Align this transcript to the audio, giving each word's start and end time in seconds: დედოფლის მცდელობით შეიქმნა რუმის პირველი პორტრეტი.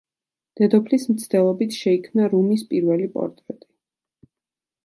დედოფლის 0.59 1.05
მცდელობით 1.11 1.77
შეიქმნა 1.81 2.31
რუმის 2.33 2.67
პირველი 2.73 3.11
პორტრეტი. 3.19 3.73